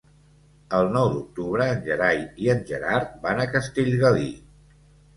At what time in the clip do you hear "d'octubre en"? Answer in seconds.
1.17-1.85